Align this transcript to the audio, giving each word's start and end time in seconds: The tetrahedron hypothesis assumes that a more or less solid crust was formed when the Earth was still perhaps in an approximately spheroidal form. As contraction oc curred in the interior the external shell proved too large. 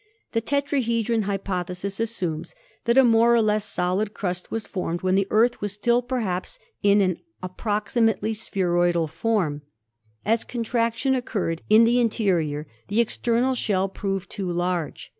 The 0.31 0.41
tetrahedron 0.41 1.25
hypothesis 1.25 1.99
assumes 1.99 2.55
that 2.85 2.97
a 2.97 3.03
more 3.03 3.35
or 3.35 3.39
less 3.43 3.65
solid 3.65 4.15
crust 4.15 4.49
was 4.49 4.65
formed 4.65 5.03
when 5.03 5.13
the 5.13 5.27
Earth 5.29 5.61
was 5.61 5.73
still 5.73 6.01
perhaps 6.01 6.57
in 6.81 7.01
an 7.01 7.19
approximately 7.43 8.33
spheroidal 8.33 9.05
form. 9.07 9.61
As 10.25 10.43
contraction 10.43 11.13
oc 11.15 11.29
curred 11.29 11.59
in 11.69 11.83
the 11.83 11.99
interior 11.99 12.65
the 12.87 12.99
external 12.99 13.53
shell 13.53 13.87
proved 13.89 14.31
too 14.31 14.51
large. 14.51 15.09